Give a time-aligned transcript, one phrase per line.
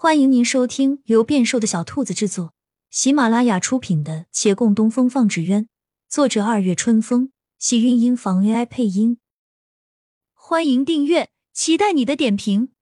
[0.00, 2.54] 欢迎您收听由变瘦的小兔子制作、
[2.88, 5.64] 喜马拉雅出品的《且共东风放纸鸢》，
[6.08, 9.18] 作者二月春风，喜韵音房 AI 配音。
[10.34, 12.72] 欢迎订阅，期待你的点评。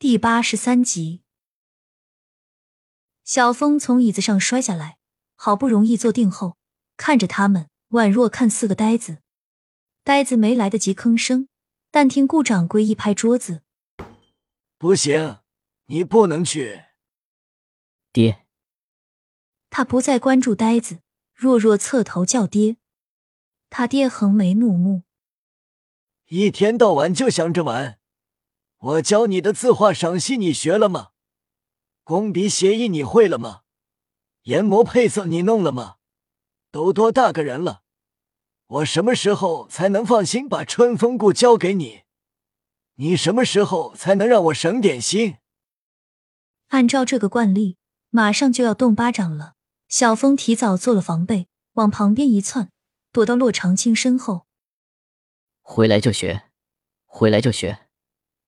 [0.00, 1.22] 第八十三集，
[3.22, 4.98] 小峰从椅子上摔下来，
[5.36, 6.56] 好不容易坐定后，
[6.96, 9.18] 看着他们，宛若看四个呆子。
[10.02, 11.46] 呆子没来得及吭声。
[11.94, 13.62] 但听顾掌柜一拍桌子
[14.78, 15.38] ：“不行，
[15.86, 16.86] 你不能去。”
[18.12, 18.48] 爹，
[19.70, 21.02] 他不再关注呆子，
[21.32, 22.78] 弱弱侧头叫爹。
[23.70, 25.04] 他爹横眉怒目
[26.26, 28.00] ：“一天到晚就想着玩，
[28.78, 31.12] 我教你的字画赏析你学了吗？
[32.02, 33.60] 工笔写意你会了吗？
[34.42, 35.98] 研磨配色你弄了吗？
[36.72, 37.82] 都多大个人了？”
[38.66, 42.02] 我什么时候才能放心把春风谷交给你？
[42.94, 45.36] 你什么时候才能让我省点心？
[46.68, 47.76] 按照这个惯例，
[48.10, 49.54] 马上就要动巴掌了。
[49.88, 52.70] 小峰提早做了防备，往旁边一窜，
[53.12, 54.46] 躲到洛长青身后。
[55.60, 56.44] 回来就学，
[57.04, 57.86] 回来就学，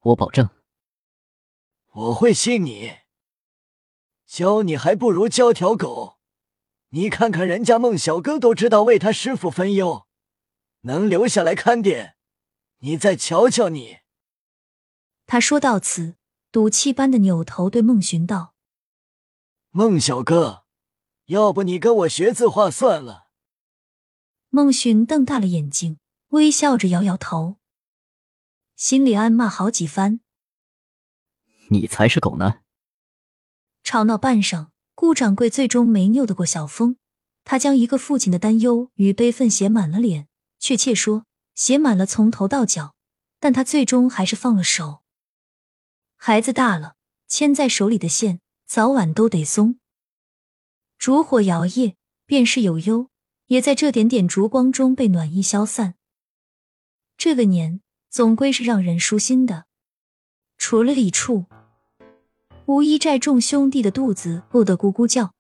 [0.01, 0.49] 我保证。
[1.93, 2.93] 我会信你。
[4.27, 6.19] 教你还不如教条狗。
[6.91, 10.06] 你看看人家孟小哥都知道为他师傅分忧。
[10.87, 12.17] 能留下来看店，
[12.79, 13.99] 你再瞧瞧你。
[15.27, 16.15] 他说到此，
[16.53, 18.55] 赌气般的扭头对孟寻道
[19.71, 20.65] ：“孟小哥，
[21.27, 23.27] 要不你跟我学字画算了。”
[24.49, 27.57] 孟寻瞪大了眼睛，微笑着摇摇头，
[28.77, 30.21] 心里暗骂好几番
[31.71, 32.61] ：“你才是狗呢！”
[33.83, 36.97] 吵闹半晌，顾掌柜最终没拗得过小峰，
[37.43, 40.29] 他将一个父亲的担忧与悲愤写满了脸。
[40.67, 42.93] 确切说，写满了从头到脚，
[43.39, 44.99] 但他最终还是放了手。
[46.17, 46.97] 孩子大了，
[47.29, 49.79] 牵在手里的线早晚都得松。
[50.99, 51.95] 烛火摇曳，
[52.27, 53.11] 便是有忧，
[53.47, 55.95] 也在这点点烛光中被暖意消散。
[57.17, 59.67] 这个年总归是让人舒心的。
[60.59, 61.47] 除了李处，
[62.65, 65.33] 吴一寨众兄弟的肚子饿得咕咕叫，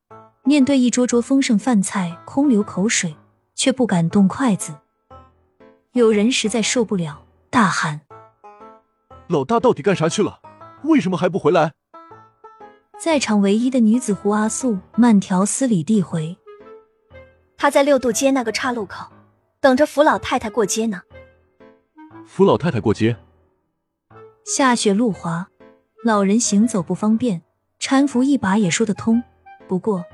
[0.44, 3.16] 面对一桌桌丰盛饭菜，空流口水，
[3.56, 4.72] 却不敢动筷子。
[5.96, 8.02] 有人实在受不了，大喊
[9.28, 10.40] ：“老大到底干啥去了？
[10.82, 11.72] 为什么还不回来？”
[13.00, 16.36] 在场唯一的女子胡阿素慢条斯理地回
[17.56, 19.10] ：“他在六渡街那个岔路口，
[19.58, 21.00] 等着扶老太太过街呢。”
[22.28, 23.16] 扶老太太过街？
[24.44, 25.48] 下雪路滑，
[26.04, 27.40] 老人行走不方便，
[27.80, 29.22] 搀扶一把也说得通。
[29.66, 30.04] 不过，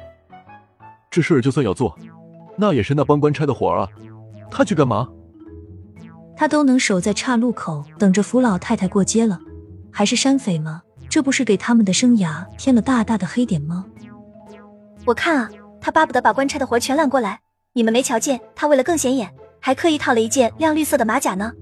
[1.11, 1.99] 这事儿就算要做，
[2.57, 3.89] 那也是那帮官差的活儿啊，
[4.49, 5.09] 他去干嘛？
[6.37, 9.39] 他都能守在岔路口等着扶老太太过街了，
[9.91, 10.83] 还是山匪吗？
[11.09, 13.85] 这不是给他们的生涯添了大大的黑点吗？
[15.05, 15.51] 我看啊，
[15.81, 17.41] 他巴不得把官差的活全揽过来。
[17.75, 21.53] 你们没瞧见他为了更显眼，还刻意套了一件亮绿色的马甲呢？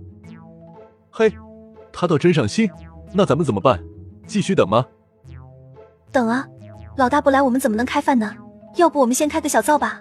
[1.10, 1.32] 嘿，
[1.92, 2.70] 他倒真上心。
[3.12, 3.82] 那咱们怎么办？
[4.26, 4.86] 继续等吗？
[6.12, 6.46] 等啊，
[6.96, 8.36] 老大不来，我们怎么能开饭呢？
[8.76, 10.00] 要不我们先开个小灶吧。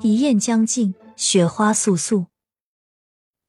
[0.00, 2.26] 一宴将尽，雪花簌簌。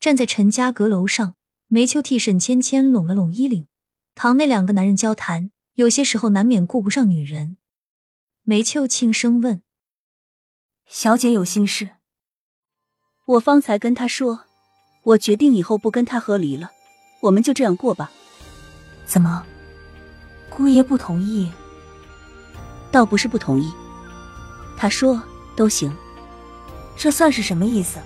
[0.07, 1.35] 站在陈家阁楼上，
[1.68, 3.68] 梅秋替沈芊芊拢了拢衣领。
[4.16, 7.57] 堂内两个男人交谈，有些时候难免顾不上女人。
[8.44, 9.62] 梅秋轻声问
[10.88, 11.90] ：“小姐有心事？
[13.25, 14.46] 我方才跟他说，
[15.03, 16.72] 我决定以后不跟他和离了，
[17.23, 18.09] 我们就这样过吧。
[19.06, 19.46] 怎么，
[20.50, 21.51] 姑爷不同意？
[22.94, 23.69] 倒不是不同意，
[24.78, 25.22] 他说
[25.57, 25.94] 都行。
[26.96, 28.00] 这算是什么意思？”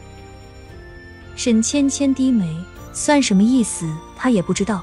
[1.35, 2.55] 沈芊芊低眉，
[2.93, 3.91] 算什么意思？
[4.15, 4.81] 她也不知道。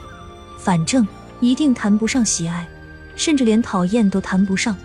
[0.59, 1.06] 反正
[1.41, 2.66] 一定谈不上喜爱，
[3.14, 4.76] 甚至连讨厌都谈不上，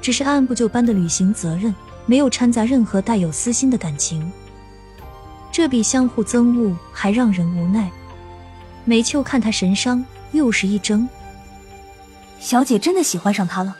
[0.00, 1.72] 只是按部就班的履行责任，
[2.06, 4.30] 没有掺杂任何带有私心的感情。
[5.52, 7.90] 这比相互憎恶还让人无奈。
[8.84, 11.08] 梅秋看他神伤，又是一怔。
[12.40, 13.76] 小姐真的喜欢上他了？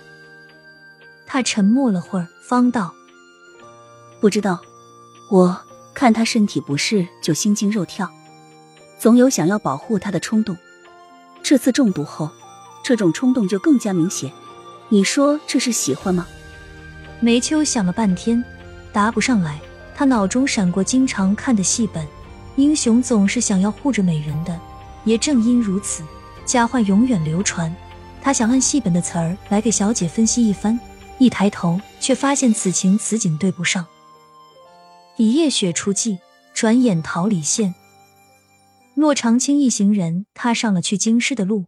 [1.26, 2.94] 他沉默了会儿，方道
[4.20, 4.60] ：“不知道，
[5.28, 5.60] 我。”
[5.94, 8.10] 看他身体不适，就心惊肉跳，
[8.98, 10.56] 总有想要保护他的冲动。
[11.42, 12.30] 这次中毒后，
[12.84, 14.30] 这种冲动就更加明显。
[14.88, 16.26] 你说这是喜欢吗？
[17.20, 18.42] 梅秋想了半天，
[18.92, 19.60] 答不上来。
[19.94, 22.06] 他脑中闪过经常看的戏本：
[22.56, 24.58] 英雄总是想要护着美人的。
[25.04, 26.02] 也正因如此，
[26.44, 27.74] 佳话永远流传。
[28.22, 30.78] 他想按戏本的词儿来给小姐分析一番，
[31.18, 33.84] 一抬头却发现此情此景对不上。
[35.16, 36.18] 以夜雪初霁，
[36.54, 37.74] 转眼桃李现。
[38.94, 41.66] 骆长青一行人踏上了去京师的路。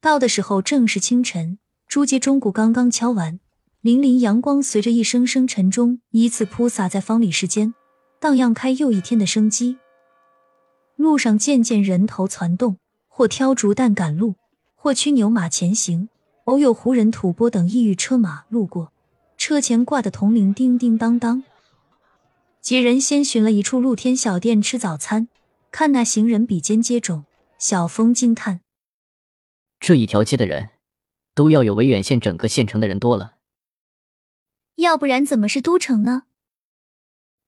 [0.00, 3.40] 到的时候正是清晨，朱街钟鼓刚刚敲完，
[3.82, 7.74] 粼粼阳光随着一声声晨钟依次铺洒在方里世间，
[8.20, 9.78] 荡漾开又一天的生机。
[10.96, 12.78] 路上渐渐人头攒动，
[13.08, 14.34] 或挑竹担赶路，
[14.74, 16.08] 或驱牛马前行。
[16.44, 18.92] 偶有胡人、吐蕃等异域车马路过，
[19.38, 21.42] 车前挂的铜铃叮叮当当。
[22.64, 25.28] 几人先寻了一处露天小店吃早餐，
[25.70, 27.24] 看那行人比肩接踵，
[27.58, 28.62] 小峰惊叹：
[29.78, 30.70] 这一条街的人，
[31.34, 33.34] 都要有维远县整个县城的人多了。
[34.76, 36.22] 要不然怎么是都城呢？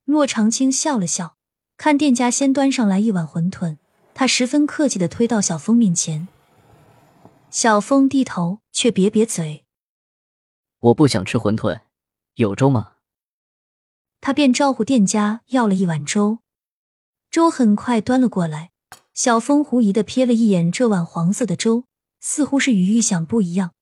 [0.04, 1.38] 骆长青笑了笑，
[1.78, 3.78] 看店家先端上来一碗馄饨，
[4.12, 6.28] 他十分客气的推到小峰面前。
[7.50, 9.64] 小峰低头，却瘪瘪嘴
[10.80, 11.80] ：“我不想吃馄饨，
[12.34, 12.92] 有粥吗？”
[14.26, 16.40] 他便招呼店家要了一碗粥，
[17.30, 18.72] 粥很快端了过来。
[19.14, 21.84] 小峰狐疑的瞥了一眼这碗黄色的粥，
[22.18, 23.72] 似乎是与预想不一样。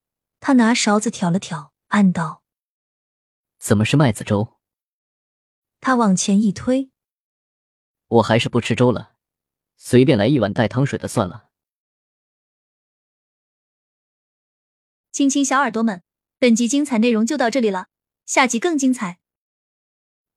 [0.40, 2.42] 他拿勺子挑了挑，暗道
[3.58, 4.58] ：“怎么是麦子粥？”
[5.80, 6.90] 他往前一推
[8.08, 9.14] ：“我还是不吃粥了，
[9.78, 11.48] 随便来一碗带汤水的算了。”
[15.10, 16.02] 亲亲小耳朵们，
[16.38, 17.86] 本集精彩内容就到这里了，
[18.26, 19.20] 下集更精彩，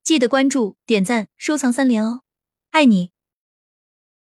[0.07, 2.21] 记得关注、点赞、收藏三连哦，
[2.71, 3.11] 爱你！